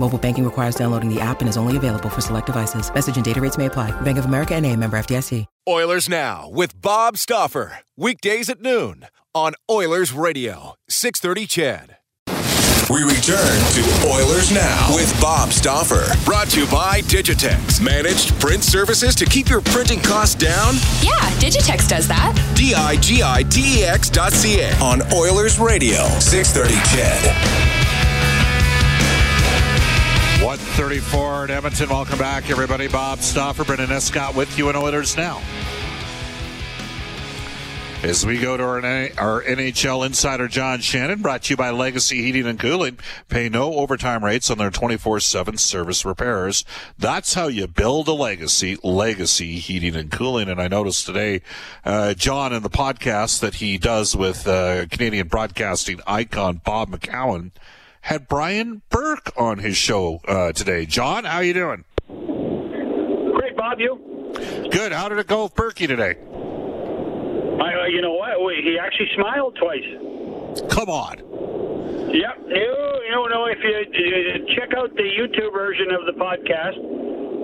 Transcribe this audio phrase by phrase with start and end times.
[0.00, 2.92] Mobile banking requires downloading the app and is only available for select devices.
[2.94, 3.90] Message and data rates may apply.
[4.00, 5.44] Bank of America and a member FDIC.
[5.68, 7.80] Oilers Now with Bob Stauffer.
[7.98, 11.96] Weekdays at noon on Oilers Radio, 630 CHED.
[12.88, 16.06] We return to Oilers Now with Bob Stauffer.
[16.24, 17.80] Brought to you by Digidex.
[17.84, 20.76] Managed print services to keep your printing costs down?
[21.02, 22.34] Yeah, Digidex does that.
[22.56, 27.79] D I G I D E X dot C A on Oilers Radio, 630 CHED.
[30.50, 31.88] 134 at Edmonton.
[31.90, 32.88] Welcome back, everybody.
[32.88, 35.40] Bob Stauffer, Brendan Escott with you in Oilers Now.
[38.02, 38.78] As we go to our,
[39.16, 42.98] our NHL insider, John Shannon, brought to you by Legacy Heating and Cooling.
[43.28, 46.64] Pay no overtime rates on their 24-7 service repairs.
[46.98, 50.48] That's how you build a legacy, Legacy Heating and Cooling.
[50.48, 51.42] And I noticed today,
[51.84, 57.52] uh, John, in the podcast that he does with uh, Canadian broadcasting icon Bob McCown,
[58.02, 60.86] had Brian Burke on his show uh, today.
[60.86, 61.84] John, how are you doing?
[62.08, 63.78] Great, Bob.
[63.78, 63.98] You?
[64.70, 64.92] Good.
[64.92, 66.16] How did it go with Berkey today?
[67.60, 68.30] I, uh, you know what?
[68.62, 69.84] He actually smiled twice.
[70.70, 71.18] Come on.
[72.12, 72.38] Yep.
[72.48, 76.78] You, you know, if you, you check out the YouTube version of the podcast,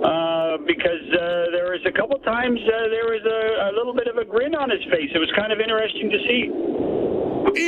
[0.03, 4.07] uh, because uh, there was a couple times uh, there was a, a little bit
[4.07, 5.11] of a grin on his face.
[5.13, 6.51] It was kind of interesting to see.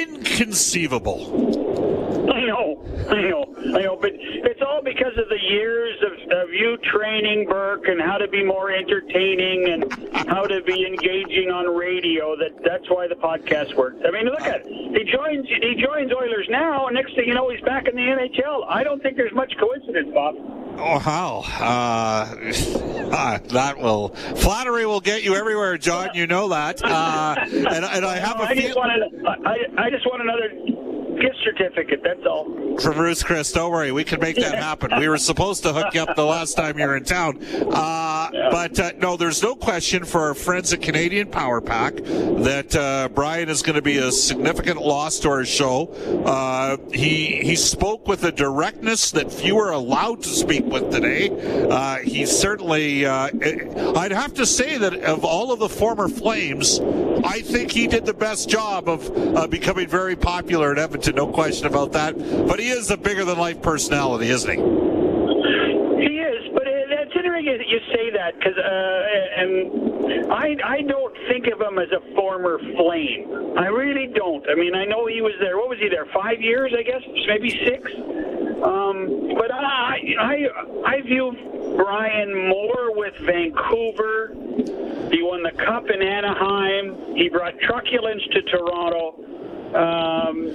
[0.04, 2.09] Inconceivable.
[2.50, 6.54] I know, I know, I know, but it's all because of the years of, of
[6.54, 11.68] you training Burke and how to be more entertaining and how to be engaging on
[11.68, 12.36] radio.
[12.38, 13.98] That that's why the podcast works.
[14.06, 14.68] I mean, look at it.
[14.68, 18.02] he joins he joins Oilers now, and next thing you know, he's back in the
[18.02, 18.66] NHL.
[18.68, 20.36] I don't think there's much coincidence, Bob.
[20.82, 21.44] Oh, how?
[21.60, 22.36] Uh,
[23.12, 26.10] uh, that will flattery will get you everywhere, John.
[26.16, 26.84] You know that.
[26.84, 28.44] Uh, and, and I have a.
[28.44, 28.92] I just, want
[29.46, 30.79] I, I just want another
[31.20, 32.02] gift certificate.
[32.04, 32.46] That's all.
[32.80, 34.98] From Bruce Chris, don't worry, we can make that happen.
[34.98, 38.30] We were supposed to hook you up the last time you were in town, uh,
[38.32, 38.50] yeah.
[38.52, 43.10] but uh, no, there's no question for our friends at Canadian Power Pack that uh,
[43.10, 45.88] Brian is going to be a significant loss to our show.
[46.26, 51.30] Uh, he he spoke with a directness that few are allowed to speak with today.
[51.70, 53.30] Uh, he certainly, uh,
[53.96, 56.80] I'd have to say that of all of the former Flames,
[57.24, 61.68] I think he did the best job of becoming very popular at Edmonton no question
[61.68, 62.18] about that.
[62.48, 64.58] But he is a bigger than life personality, isn't he?
[64.58, 71.16] He is, but it's interesting that you say that because, uh, and I, I don't
[71.28, 73.58] think of him as a former Flame.
[73.58, 74.48] I really don't.
[74.50, 75.58] I mean, I know he was there.
[75.58, 76.06] What was he there?
[76.14, 77.92] Five years, I guess, maybe six.
[78.64, 80.48] Um, but I, I,
[80.86, 81.32] I view
[81.78, 84.34] Brian more with Vancouver.
[85.12, 87.16] He won the Cup in Anaheim.
[87.16, 89.16] He brought truculence to Toronto.
[89.70, 90.50] Um,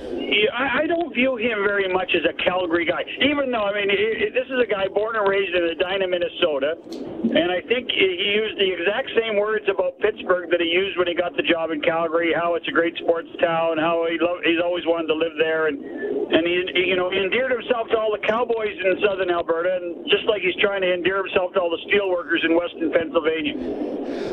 [0.53, 4.47] I, don't view him very much as a Calgary guy, even though I mean this
[4.51, 6.75] is a guy born and raised in Edina, Minnesota,
[7.23, 11.07] and I think he used the exact same words about Pittsburgh that he used when
[11.07, 12.35] he got the job in Calgary.
[12.35, 15.69] How it's a great sports town, how he lo- he's always wanted to live there,
[15.69, 19.31] and and he, he you know he endeared himself to all the cowboys in southern
[19.31, 22.91] Alberta, and just like he's trying to endear himself to all the steelworkers in western
[22.91, 23.55] Pennsylvania.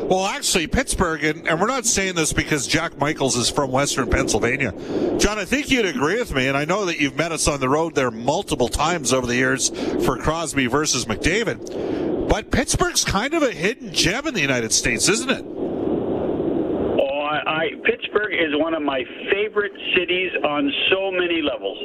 [0.06, 4.10] Well, actually, Pittsburgh, and, and we're not saying this because Jack Michaels is from western
[4.10, 4.71] Pennsylvania.
[5.18, 7.60] John, I think you'd agree with me, and I know that you've met us on
[7.60, 9.70] the road there multiple times over the years
[10.04, 12.28] for Crosby versus McDavid.
[12.28, 15.44] But Pittsburgh's kind of a hidden gem in the United States, isn't it?
[15.44, 21.78] Oh, I, I Pittsburgh is one of my favorite cities on so many levels.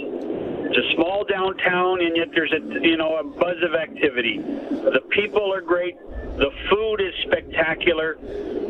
[0.68, 4.38] It's a small downtown, and yet there's a you know a buzz of activity.
[4.40, 5.96] The people are great.
[6.38, 8.18] The food is spectacular.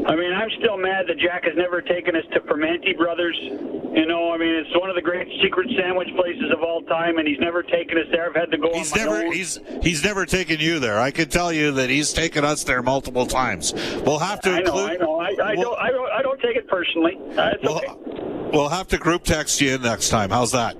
[0.07, 3.37] I mean, I'm still mad that Jack has never taken us to Primanti Brothers.
[3.41, 7.17] You know, I mean, it's one of the great secret sandwich places of all time,
[7.17, 8.29] and he's never taken us there.
[8.29, 9.33] I've had to go He's on my never own.
[9.33, 10.99] he's he's never taken you there.
[10.99, 13.73] I can tell you that he's taken us there multiple times.
[14.05, 15.19] We'll have to I know, I know.
[15.19, 17.17] I, I we'll, don't, I don't, I don't take it personally.
[17.35, 18.49] Uh, it's we'll, okay.
[18.53, 20.29] we'll have to group text you in next time.
[20.29, 20.77] How's that?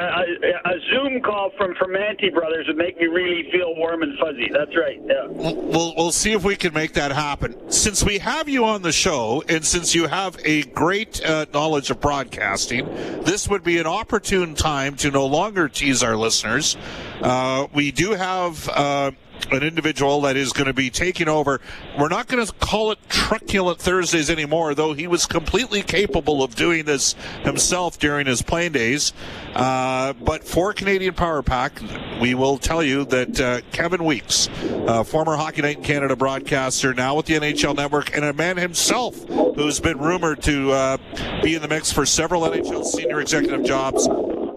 [0.00, 4.48] A, a Zoom call from Primanti Brothers would make me really feel warm and fuzzy.
[4.52, 5.00] That's right.
[5.04, 5.26] Yeah.
[5.28, 7.70] We'll, we'll see if we can make that happen.
[7.70, 11.90] Since we have you on the show, and since you have a great uh, knowledge
[11.90, 12.86] of broadcasting,
[13.24, 16.76] this would be an opportune time to no longer tease our listeners.
[17.20, 18.68] Uh, we do have.
[18.68, 19.10] Uh,
[19.50, 21.60] an individual that is going to be taking over.
[21.98, 26.54] We're not going to call it truculent Thursdays anymore, though he was completely capable of
[26.54, 29.12] doing this himself during his playing days.
[29.54, 31.80] Uh, but for Canadian Power Pack,
[32.20, 34.48] we will tell you that uh, Kevin Weekes,
[34.86, 38.56] uh, former Hockey Night in Canada broadcaster, now with the NHL Network, and a man
[38.56, 40.96] himself who's been rumored to uh,
[41.42, 44.08] be in the mix for several NHL senior executive jobs.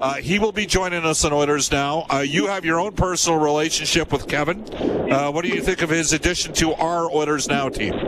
[0.03, 2.05] Uh, he will be joining us on Oilers now.
[2.11, 4.61] Uh, you have your own personal relationship with Kevin.
[5.09, 7.93] Uh, what do you think of his addition to our Oilers Now team?
[7.93, 8.03] Well,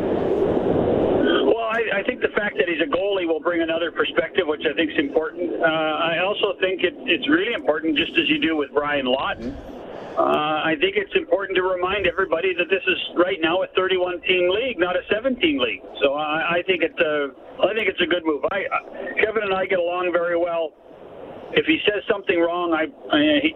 [1.72, 4.92] I, think the fact that he's a goalie will bring another perspective, which I think
[4.92, 5.56] is important.
[5.56, 9.56] Uh, I also think it, it's really important, just as you do with Brian Lawton.
[10.20, 14.20] Uh, I think it's important to remind everybody that this is right now a 31
[14.28, 15.82] team league, not a 17 league.
[16.04, 17.32] So I, I think it's a,
[17.64, 18.44] I think it's a good move.
[18.52, 18.68] I,
[19.16, 20.76] Kevin and I get along very well.
[21.56, 22.84] If he says something wrong, I,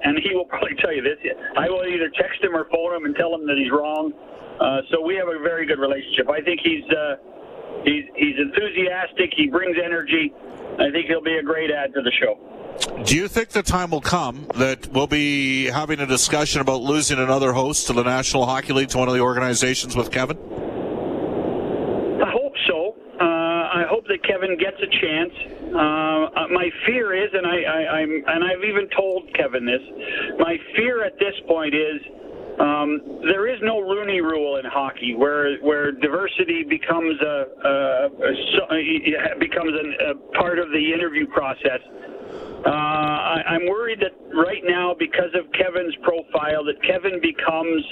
[0.04, 1.20] and he will probably tell you this,
[1.58, 4.14] I will either text him or phone him and tell him that he's wrong.
[4.60, 6.30] Uh, so we have a very good relationship.
[6.30, 7.16] I think he's uh,
[7.84, 9.32] he's he's enthusiastic.
[9.36, 10.34] He brings energy.
[10.80, 12.40] I think he'll be a great add to the show.
[13.04, 17.20] Do you think the time will come that we'll be having a discussion about losing
[17.20, 20.38] another host to the National Hockey League to one of the organizations with Kevin?
[22.20, 22.96] I hope so.
[23.20, 25.34] Uh, I hope that Kevin gets a chance.
[25.70, 29.82] Uh, my fear is, and I, I, I'm, and I've even told Kevin this.
[30.40, 32.02] My fear at this point is
[32.60, 38.10] um, there is no Rooney Rule in hockey, where where diversity becomes a, a,
[38.72, 41.80] a becomes an, a part of the interview process.
[42.66, 47.84] Uh, I, I'm worried that right now, because of Kevin's profile, that Kevin becomes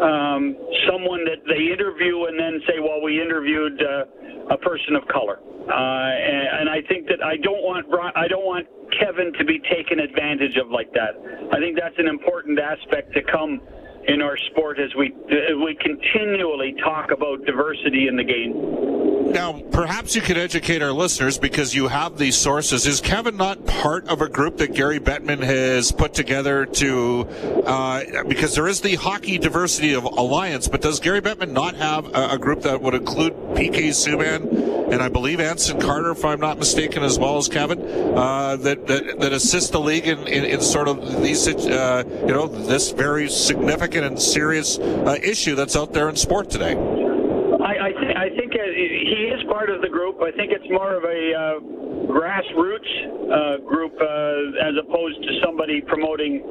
[0.00, 0.56] um,
[0.88, 5.40] someone that they interview and then say, "Well, we interviewed uh, a person of color,"
[5.40, 8.66] uh, and, and I think that I don't want I don't want
[8.98, 11.16] Kevin to be taken advantage of like that.
[11.52, 13.60] I think that's an important aspect to come
[14.08, 19.15] in our sport as we as we continually talk about diversity in the game.
[19.32, 22.86] Now, perhaps you could educate our listeners because you have these sources.
[22.86, 27.28] Is Kevin not part of a group that Gary Bettman has put together to,
[27.66, 32.06] uh, because there is the Hockey Diversity of Alliance, but does Gary Bettman not have
[32.14, 36.38] a, a group that would include PK Subban and I believe Anson Carter, if I'm
[36.38, 37.82] not mistaken, as well as Kevin,
[38.16, 42.32] uh, that, that that assist the league in, in, in sort of these, uh, you
[42.32, 46.74] know, this very significant and serious uh, issue that's out there in sport today?
[46.76, 50.22] I, I, th- I think uh, he is part of the group.
[50.22, 51.60] I think it's more of a uh,
[52.06, 52.90] grassroots
[53.30, 56.42] uh, group uh, as opposed to somebody promoting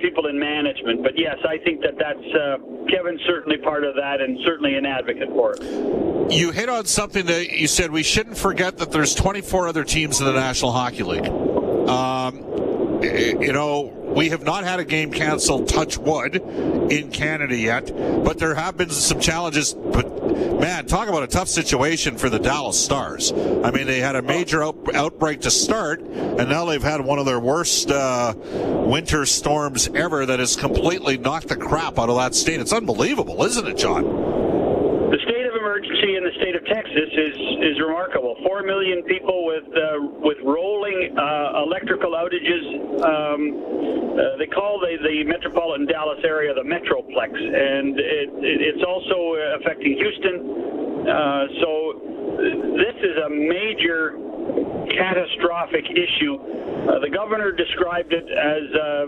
[0.00, 1.02] people in management.
[1.02, 5.28] But yes, I think that that's Kevin's certainly part of that and certainly an advocate
[5.28, 6.32] for it.
[6.32, 10.20] You hit on something that you said we shouldn't forget that there's 24 other teams
[10.20, 11.28] in the National Hockey League.
[11.28, 12.71] Um,
[13.02, 16.36] you know, we have not had a game canceled, touch wood,
[16.90, 17.86] in Canada yet,
[18.24, 19.74] but there have been some challenges.
[19.74, 23.32] But man, talk about a tough situation for the Dallas Stars.
[23.32, 27.18] I mean, they had a major out- outbreak to start, and now they've had one
[27.18, 28.34] of their worst uh,
[28.86, 32.60] winter storms ever that has completely knocked the crap out of that state.
[32.60, 34.04] It's unbelievable, isn't it, John?
[34.04, 38.36] The state of emergency in the state of Texas is is remarkable.
[38.44, 39.80] Four million people with uh,
[40.20, 42.64] with rolling uh, electrical outages.
[43.02, 48.84] Um, uh, they call the, the metropolitan Dallas area the Metroplex, and it, it, it's
[48.84, 51.08] also affecting Houston.
[51.08, 51.70] Uh, so
[52.76, 54.20] this is a major
[54.92, 56.36] catastrophic issue.
[56.36, 59.06] Uh, the governor described it as uh,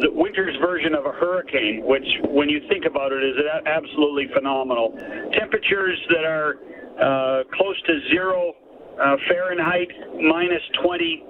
[0.00, 4.96] the winter's version of a hurricane, which, when you think about it, is absolutely phenomenal.
[5.36, 6.56] Temperatures that are
[7.00, 8.54] uh, close to zero
[9.00, 9.88] uh, Fahrenheit,
[10.20, 11.24] minus 20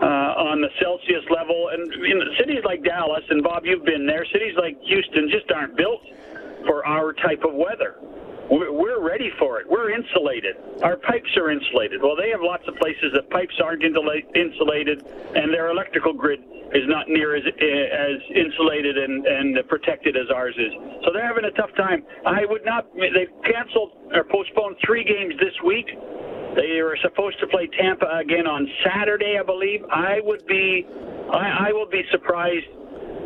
[0.00, 0.04] uh,
[0.48, 1.70] on the Celsius level.
[1.72, 5.76] And in cities like Dallas, and Bob, you've been there, cities like Houston just aren't
[5.76, 6.00] built
[6.66, 7.96] for our type of weather.
[8.50, 9.68] we're ready for it.
[9.68, 10.56] We're insulated.
[10.82, 12.02] Our pipes are insulated.
[12.02, 15.04] Well, they have lots of places that pipes aren't insulated,
[15.36, 16.40] and their electrical grid
[16.72, 20.72] is not near as as insulated and, and protected as ours is.
[21.04, 22.04] So they're having a tough time.
[22.26, 22.86] I would not.
[22.94, 25.86] They've canceled or postponed three games this week.
[26.56, 29.84] They were supposed to play Tampa again on Saturday, I believe.
[29.90, 30.84] I would be,
[31.30, 32.66] I, I will be surprised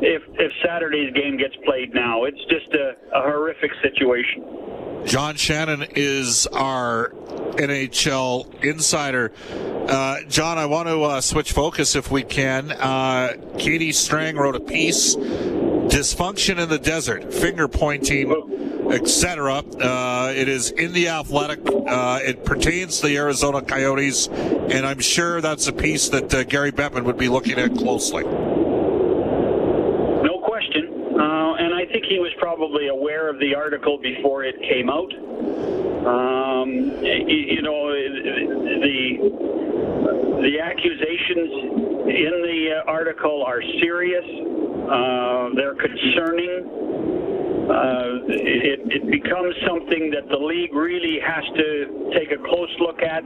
[0.04, 2.24] if if Saturday's game gets played now.
[2.24, 4.44] It's just a, a horrific situation.
[5.06, 7.10] John Shannon is our
[7.56, 9.32] NHL insider.
[9.88, 12.72] Uh, John, I want to uh, switch focus if we can.
[12.72, 19.64] Uh, Katie Strang wrote a piece, "Dysfunction in the Desert: Finger Pointing." etc.
[19.80, 21.60] Uh, it is in the athletic.
[21.66, 26.44] Uh, it pertains to the Arizona Coyotes, and I'm sure that's a piece that uh,
[26.44, 28.24] Gary Bettman would be looking at closely.
[30.24, 31.18] No question.
[31.18, 32.32] Uh, and I think he was
[32.64, 35.12] probably aware of the article before it came out.
[35.12, 36.70] Um,
[37.02, 39.18] you know, the
[40.40, 41.52] the accusations
[42.08, 44.24] in the article are serious.
[44.24, 46.64] Uh, they're concerning
[47.64, 53.00] uh, it, it becomes something that the league really has to take a close look
[53.02, 53.24] at.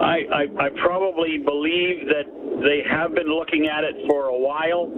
[0.00, 2.26] I, I, I probably believe that
[2.62, 4.90] they have been looking at it for a while,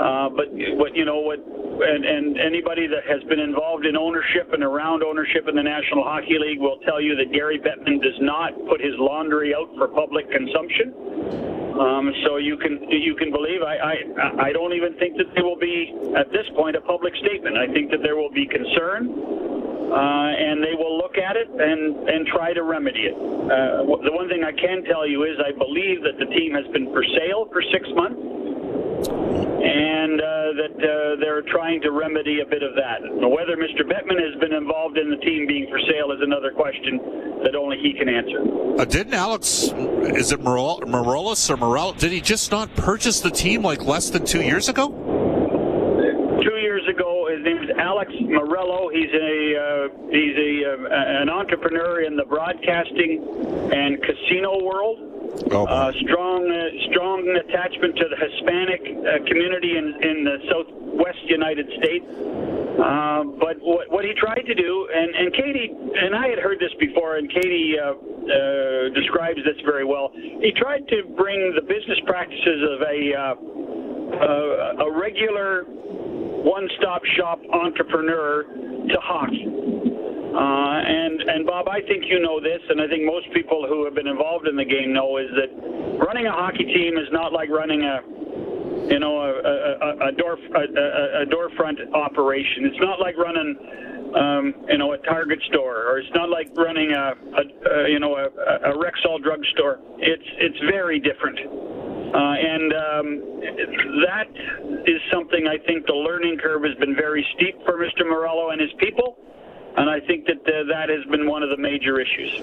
[0.00, 0.46] uh, but
[0.78, 1.40] what you know what
[1.82, 6.04] and, and anybody that has been involved in ownership and around ownership in the National
[6.04, 9.88] Hockey League will tell you that Gary Bettman does not put his laundry out for
[9.88, 11.56] public consumption.
[11.76, 15.44] Um, so you can you can believe I, I I don't even think that there
[15.44, 17.58] will be at this point a public statement.
[17.58, 19.12] I think that there will be concern,
[19.92, 23.12] uh, and they will look at it and and try to remedy it.
[23.12, 26.64] Uh, the one thing I can tell you is I believe that the team has
[26.72, 28.24] been for sale for six months,
[29.12, 30.35] and uh,
[30.86, 33.02] uh, they're trying to remedy a bit of that.
[33.02, 33.82] Whether Mr.
[33.82, 36.98] Bettman has been involved in the team being for sale is another question
[37.44, 38.40] that only he can answer.
[38.80, 39.72] Uh, didn't Alex,
[40.16, 41.92] is it Morales or Morel?
[41.92, 44.88] Did he just not purchase the team like less than two years ago?
[46.42, 48.92] Two years ago, his name is Alex Meruelo.
[48.92, 53.24] He's a uh, he's a uh, an entrepreneur in the broadcasting
[53.72, 55.15] and casino world.
[55.50, 61.22] Oh, uh, strong, uh, strong attachment to the Hispanic uh, community in, in the Southwest
[61.28, 62.06] United States.
[62.76, 66.58] Uh, but what, what he tried to do, and, and Katie, and I had heard
[66.58, 70.12] this before, and Katie uh, uh, describes this very well.
[70.14, 72.98] He tried to bring the business practices of a
[74.16, 79.95] uh, a regular one-stop shop entrepreneur to hockey.
[80.36, 83.84] Uh, and and Bob, I think you know this, and I think most people who
[83.86, 85.48] have been involved in the game know is that
[85.96, 88.04] running a hockey team is not like running a
[88.88, 92.66] you know, a, a, a door a, a door front operation.
[92.66, 93.56] It's not like running,
[94.14, 97.98] um, you know, a Target store, or it's not like running a, a, a you
[97.98, 98.26] know a,
[98.70, 99.80] a Rexall drugstore.
[99.98, 103.06] It's it's very different, uh, and um,
[104.06, 104.28] that
[104.86, 108.04] is something I think the learning curve has been very steep for Mr.
[108.04, 109.18] Meruelo and his people.
[109.76, 112.40] And I think that uh, that has been one of the major issues.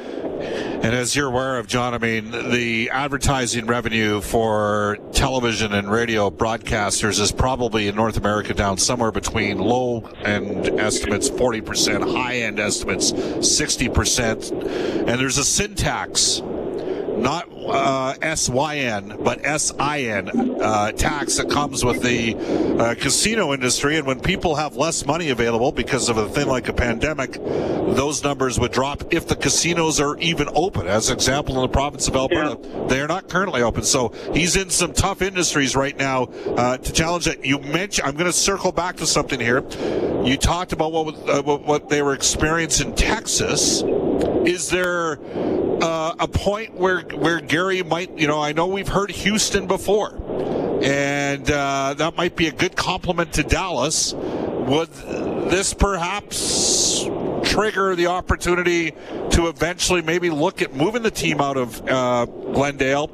[0.83, 6.29] And as you're aware of, John, I mean, the advertising revenue for television and radio
[6.29, 12.59] broadcasters is probably in North America down somewhere between low end estimates 40%, high end
[12.59, 14.51] estimates 60%.
[15.07, 16.41] And there's a syntax
[17.23, 22.35] not uh, SYN, but SIN uh, tax that comes with the
[22.77, 23.97] uh, casino industry.
[23.97, 28.23] And when people have less money available because of a thing like a pandemic, those
[28.23, 30.87] numbers would drop if the casinos are even open.
[30.87, 32.87] As an example, in the province of Alberta, yeah.
[32.87, 33.83] they are not currently open.
[33.83, 36.25] So he's in some tough industries right now
[36.57, 37.43] uh, to challenge it.
[37.45, 39.63] You mentioned, I'm going to circle back to something here.
[40.23, 43.81] You talked about what, uh, what they were experiencing in Texas.
[44.45, 45.17] Is there
[45.81, 50.15] uh, a point where where Gary might, you know, I know we've heard Houston before,
[50.83, 54.13] and uh, that might be a good compliment to Dallas.
[54.13, 54.93] Would
[55.49, 57.05] this perhaps
[57.43, 58.91] trigger the opportunity
[59.31, 63.09] to eventually maybe look at moving the team out of uh, Glendale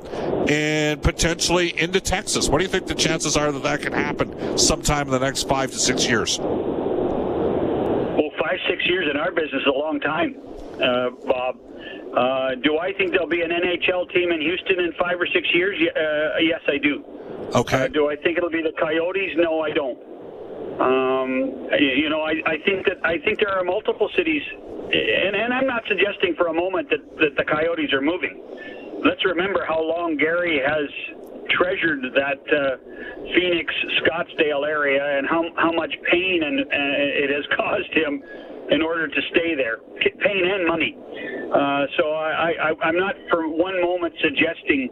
[0.50, 2.48] and potentially into Texas?
[2.50, 5.48] What do you think the chances are that that can happen sometime in the next
[5.48, 6.40] five to six years?
[6.40, 10.36] Well, five, six years in our business is a long time,
[10.82, 11.58] uh, Bob.
[12.16, 15.48] Uh, do I think there'll be an NHL team in Houston in five or six
[15.54, 15.78] years?
[15.78, 17.04] Uh, yes, I do.
[17.56, 17.86] Okay.
[17.86, 19.34] Uh, do I think it'll be the Coyotes?
[19.38, 20.00] No, I don't.
[20.80, 25.54] Um, you know, I, I think that I think there are multiple cities, and, and
[25.54, 28.42] I'm not suggesting for a moment that, that the Coyotes are moving.
[29.04, 30.90] Let's remember how long Gary has
[31.52, 32.78] treasured that uh,
[33.36, 38.24] Phoenix Scottsdale area and how how much pain and uh, it has caused him
[38.72, 40.96] in order to stay there, pain and money.
[40.96, 44.90] Uh, so I, I, I'm not for one moment suggesting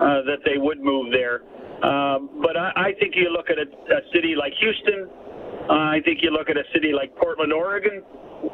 [0.00, 1.42] uh, that they would move there.
[1.82, 5.08] Uh, but I, I think you look at a, a city like Houston.
[5.68, 8.02] Uh, I think you look at a city like Portland, Oregon,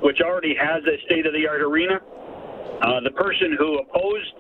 [0.03, 1.99] which already has a state-of-the-art arena.
[2.83, 4.35] Uh, the person who opposed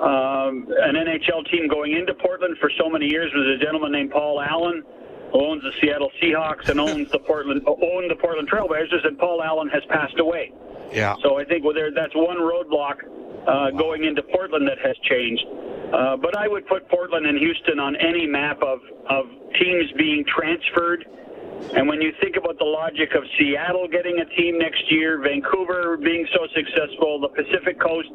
[0.00, 4.10] um, an NHL team going into Portland for so many years was a gentleman named
[4.12, 4.84] Paul Allen,
[5.32, 9.68] owns the Seattle Seahawks and owns the Portland owned the Portland Trailblazers, and Paul Allen
[9.68, 10.52] has passed away.
[10.92, 11.14] Yeah.
[11.22, 12.96] So I think well, there that's one roadblock
[13.46, 15.44] uh, going into Portland that has changed.
[15.92, 19.26] Uh, but I would put Portland and Houston on any map of, of
[19.60, 21.06] teams being transferred.
[21.74, 25.96] And when you think about the logic of Seattle getting a team next year, Vancouver
[25.96, 28.08] being so successful, the Pacific Coast,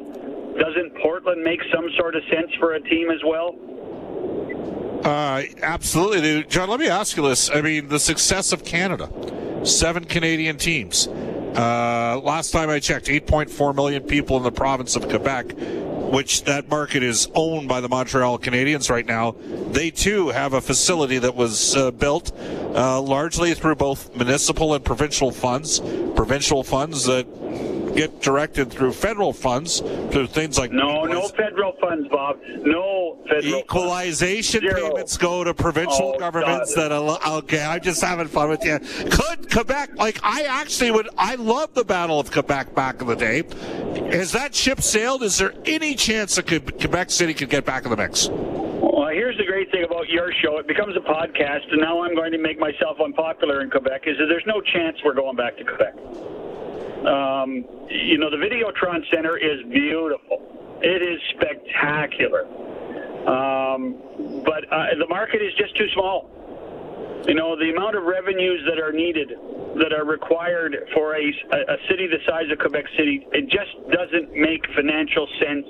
[0.60, 3.56] doesn't Portland make some sort of sense for a team as well?
[5.04, 6.44] Uh, absolutely.
[6.44, 7.50] John, let me ask you this.
[7.50, 9.10] I mean, the success of Canada,
[9.66, 11.08] seven Canadian teams.
[11.08, 15.54] Uh, last time I checked, 8.4 million people in the province of Quebec,
[16.12, 19.36] which that market is owned by the Montreal Canadiens right now.
[19.72, 22.32] They too have a facility that was uh, built
[22.74, 25.80] uh, largely through both municipal and provincial funds.
[26.16, 27.26] Provincial funds that
[27.96, 29.80] get directed through federal funds
[30.12, 32.40] through things like no, no federal funds, Bob.
[32.64, 33.01] No
[33.32, 37.64] federal equalization payments go to provincial oh, governments that are okay.
[37.64, 38.80] I'm just having fun with you.
[39.10, 41.10] Could Quebec like I actually would?
[41.18, 43.44] I love the Battle of Quebec back in the day.
[44.12, 45.24] Has that ship sailed?
[45.24, 48.30] Is there any chance that Quebec City could get back in the mix?
[48.30, 50.58] Well, here's the great thing about your show.
[50.58, 54.04] It becomes a podcast, and now I'm going to make myself unpopular in Quebec.
[54.06, 55.94] Is that there's no chance we're going back to Quebec.
[57.06, 60.80] Um, you know, the Videotron Center is beautiful.
[60.82, 62.46] It is spectacular.
[63.28, 66.30] Um, but uh, the market is just too small.
[67.28, 69.30] You know, the amount of revenues that are needed,
[69.78, 74.34] that are required for a, a city the size of Quebec City, it just doesn't
[74.34, 75.68] make financial sense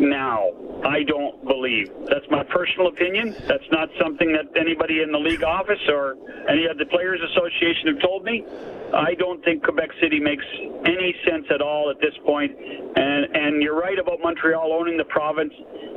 [0.00, 0.50] now.
[0.84, 1.90] I don't believe.
[2.08, 3.34] That's my personal opinion.
[3.46, 6.16] That's not something that anybody in the league office or
[6.48, 8.44] any of the Players Association have told me.
[8.94, 10.44] I don't think Quebec City makes
[10.84, 12.52] any sense at all at this point.
[12.52, 15.52] And and you're right about Montreal owning the province.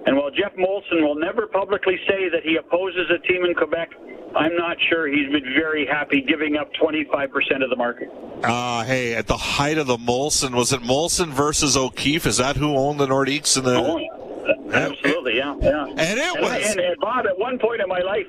[0.05, 3.89] And while Jeff Molson will never publicly say that he opposes a team in Quebec,
[4.35, 8.09] I'm not sure he's been very happy giving up 25% of the market.
[8.43, 12.25] Uh, hey, at the height of the Molson, was it Molson versus O'Keefe?
[12.25, 13.75] Is that who owned the Nordiques in the?
[13.75, 14.19] Oh.
[14.71, 15.85] Absolutely, yeah, yeah.
[15.85, 16.51] And it and was.
[16.51, 18.25] I, and, and Bob, at one point in my life,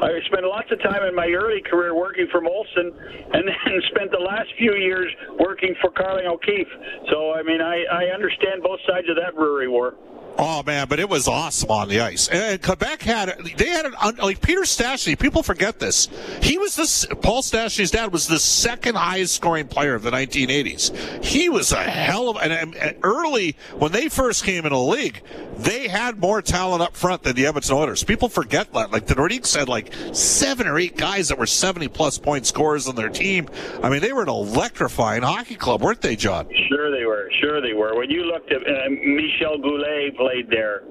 [0.00, 2.90] I spent lots of time in my early career working for Molson,
[3.34, 6.72] and then spent the last few years working for Carling O'Keefe.
[7.10, 9.94] So, I mean, I, I understand both sides of that brewery war.
[10.38, 12.28] Oh man, but it was awesome on the ice.
[12.28, 15.18] And Quebec had they had an like Peter Stastny.
[15.18, 16.08] People forget this.
[16.42, 21.24] He was this Paul Stastny's dad was the second highest scoring player of the 1980s.
[21.24, 25.22] He was a hell of and, and early when they first came in the league,
[25.58, 28.02] they had more talent up front than the Edmonton Oilers.
[28.04, 28.90] People forget that.
[28.92, 32.88] Like the Nordiques had like seven or eight guys that were 70 plus point scorers
[32.88, 33.48] on their team.
[33.82, 36.48] I mean, they were an electrifying hockey club, weren't they, John?
[36.68, 37.30] Sure they were.
[37.40, 37.96] Sure they were.
[37.96, 40.84] When you looked at uh, Michel Goulet played there.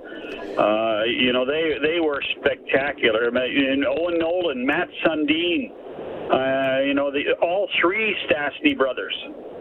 [0.57, 3.29] Uh, you know, they they were spectacular.
[3.29, 5.69] And Owen Nolan, Matt Sundin,
[6.33, 9.15] uh, you know, the all three Stastny brothers.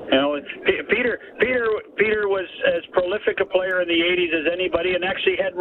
[0.09, 0.41] You know,
[0.89, 5.37] Peter Peter Peter was as prolific a player in the '80s as anybody, and actually
[5.37, 5.53] had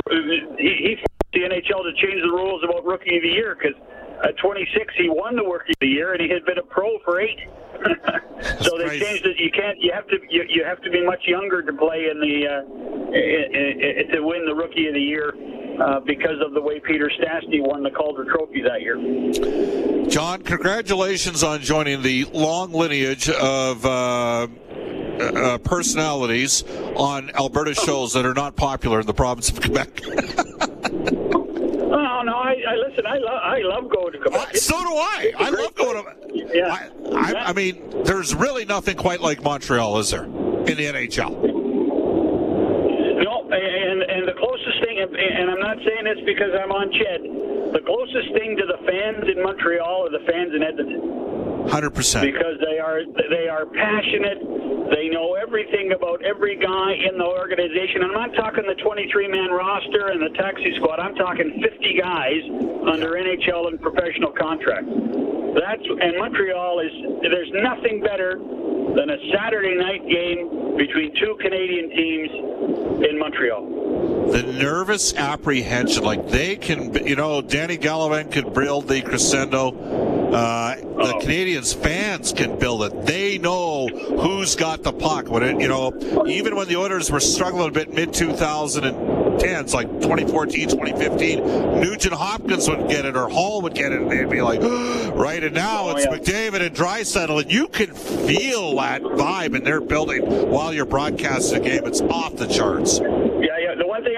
[0.58, 3.76] he, he forced the NHL to change the rules about Rookie of the Year because
[4.23, 6.97] at 26 he won the Rookie of the Year, and he had been a pro
[7.06, 7.38] for eight.
[8.62, 9.06] so they crazy.
[9.06, 9.38] changed it.
[9.38, 9.77] You can't.
[9.80, 10.17] You have to.
[10.30, 12.62] You, you have to be much younger to play in the uh,
[13.13, 15.34] i- i- to win the Rookie of the Year
[15.82, 20.08] uh, because of the way Peter Stastny won the Calder Trophy that year.
[20.10, 24.47] John, congratulations on joining the long lineage of uh,
[25.19, 26.63] uh, personalities
[26.95, 30.01] on Alberta shows that are not popular in the province of Quebec.
[32.67, 33.06] I, listen.
[33.06, 33.39] I love.
[33.41, 34.58] I love going to Quebec.
[34.58, 35.32] so do I.
[35.38, 36.15] I love going to.
[36.53, 36.73] Yeah.
[36.73, 41.32] I, I, I mean, there's really nothing quite like Montreal, is there, in the NHL?
[43.23, 47.73] No, and and the closest thing, and I'm not saying this because I'm on Ched.
[47.73, 51.47] The closest thing to the fans in Montreal are the fans in Edmonton.
[51.69, 52.25] Hundred percent.
[52.25, 54.39] because they are they are passionate.
[54.89, 58.03] They know everything about every guy in the organization.
[58.03, 60.99] I'm not talking the 23 man roster and the taxi squad.
[60.99, 62.41] I'm talking 50 guys
[62.88, 64.89] under NHL and professional contracts.
[65.60, 68.39] That's and Montreal is there's nothing better
[68.95, 74.32] than a Saturday night game between two Canadian teams in Montreal.
[74.32, 79.71] The nervous apprehension, like they can, you know, Danny Gallivan could build the crescendo.
[80.34, 81.20] Uh, the oh.
[81.22, 83.06] Canadiens fans can build it.
[83.06, 85.30] They know who's got the puck.
[85.30, 85.94] When it, you know,
[86.28, 92.70] even when the Oilers were struggling a bit mid 2010s, like 2014, 2015, Nugent Hopkins
[92.70, 94.62] would get it or Hall would get it, and they'd be like,
[95.13, 95.44] right.
[95.44, 96.20] And now it's oh, yeah.
[96.20, 101.63] McDavid and Draisaitl, and you can feel that vibe in their building while you're broadcasting
[101.63, 101.86] the game.
[101.86, 103.00] It's off the charts.
[103.00, 103.76] Yeah, yeah.
[103.76, 104.16] The one thing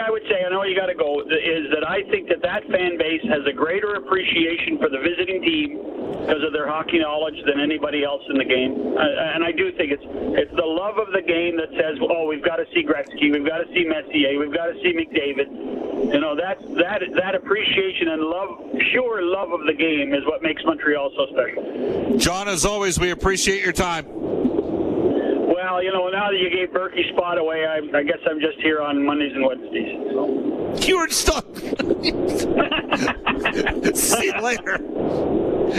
[0.49, 3.45] I know you got to go, is that I think that that fan base has
[3.45, 5.77] a greater appreciation for the visiting team
[6.25, 8.73] because of their hockey knowledge than anybody else in the game.
[8.97, 10.01] Uh, and I do think it's
[10.33, 13.45] it's the love of the game that says, oh, we've got to see Gretzky, we've
[13.45, 15.53] got to see Messier, we've got to see McDavid.
[16.17, 18.49] You know that that that appreciation and love,
[18.89, 22.17] pure love of the game, is what makes Montreal so special.
[22.17, 24.18] John, as always, we appreciate your time.
[25.71, 28.59] Well, you know, now that you gave Berkey spot away, I, I guess I'm just
[28.59, 29.97] here on Mondays and Wednesdays.
[30.11, 30.87] So.
[30.87, 31.45] You were stuck.
[33.95, 34.79] See you later.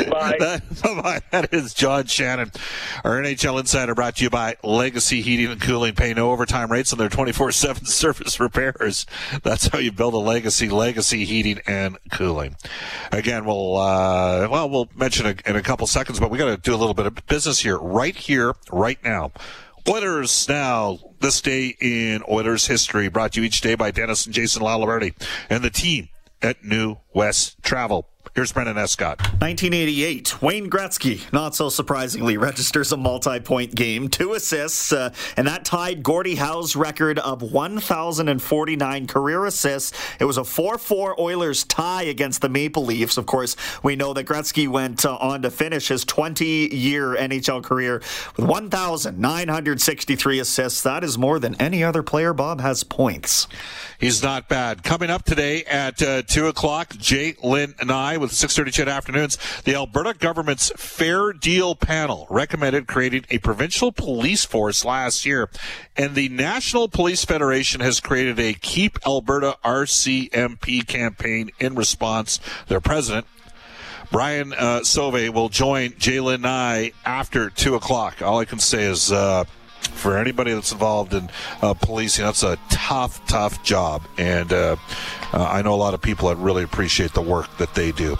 [0.08, 0.36] Bye.
[0.38, 0.62] That,
[1.02, 1.20] bye.
[1.32, 2.52] That is John Shannon,
[3.02, 5.96] our NHL insider, brought to you by Legacy Heating and Cooling.
[5.96, 9.06] Pay no overtime rates on their 24/7 service repairs.
[9.42, 10.68] That's how you build a legacy.
[10.68, 12.54] Legacy Heating and Cooling.
[13.10, 16.56] Again, we'll uh, well, we'll mention it in a couple seconds, but we got to
[16.56, 19.32] do a little bit of business here, right here, right now.
[19.88, 24.34] Oilers now, this day in Oilers history, brought to you each day by Dennis and
[24.34, 25.14] Jason Laliberti
[25.48, 26.08] and the team
[26.42, 28.08] at New West Travel.
[28.40, 29.20] Here's Brendan Escott.
[29.20, 35.66] 1988, Wayne Gretzky, not so surprisingly, registers a multi-point game, two assists, uh, and that
[35.66, 39.92] tied Gordie Howe's record of 1,049 career assists.
[40.18, 43.18] It was a 4-4 Oilers tie against the Maple Leafs.
[43.18, 48.00] Of course, we know that Gretzky went uh, on to finish his 20-year NHL career
[48.38, 50.82] with 1,963 assists.
[50.82, 52.32] That is more than any other player.
[52.32, 53.48] Bob has points.
[53.98, 54.82] He's not bad.
[54.82, 59.38] Coming up today at uh, 2 o'clock, Jay Lynn and I with 6.30 CHED Afternoons,
[59.64, 65.50] the Alberta government's Fair Deal panel recommended creating a provincial police force last year.
[65.96, 72.40] And the National Police Federation has created a Keep Alberta RCMP campaign in response.
[72.68, 73.26] Their president,
[74.10, 78.22] Brian uh, Sauvé, will join J'lyn Nye after 2 o'clock.
[78.22, 79.12] All I can say is...
[79.12, 79.44] Uh,
[79.80, 81.30] for anybody that's involved in
[81.62, 84.02] uh, policing, that's a tough, tough job.
[84.18, 84.76] And uh,
[85.32, 88.16] uh, I know a lot of people that really appreciate the work that they do.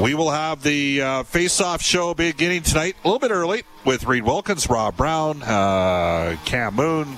[0.00, 4.24] We will have the uh, face-off show beginning tonight, a little bit early, with Reid
[4.24, 7.16] Wilkins, Rob Brown, uh, Cam Moon,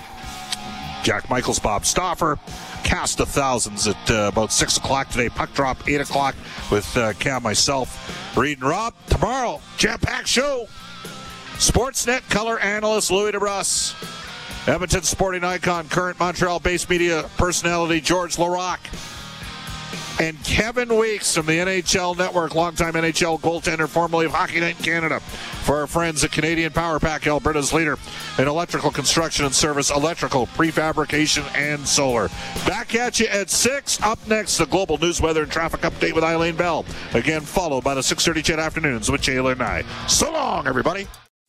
[1.02, 2.38] Jack Michaels, Bob Stauffer.
[2.84, 5.28] Cast of thousands at uh, about six o'clock today.
[5.28, 6.36] Puck drop eight o'clock
[6.70, 6.86] with
[7.18, 8.94] Cam, myself, Reid, and Rob.
[9.08, 10.68] Tomorrow, jam-packed show.
[11.54, 14.15] Sportsnet color analyst Louie DeBrusk.
[14.66, 18.80] Edmonton sporting icon, current Montreal based media personality Georges Laraque.
[20.18, 24.84] And Kevin Weekes from the NHL Network, longtime NHL goaltender, formerly of Hockey Night in
[24.84, 25.20] Canada.
[25.20, 27.98] For our friends at Canadian Power Pack, Alberta's leader
[28.38, 32.28] in electrical construction and service, electrical, prefabrication, and solar.
[32.66, 34.02] Back at you at 6.
[34.02, 36.86] Up next, the global news, weather, and traffic update with Eileen Bell.
[37.12, 39.84] Again, followed by the 6.30 CHED Afternoons with J'lyn and I.
[40.08, 41.06] So long, everybody.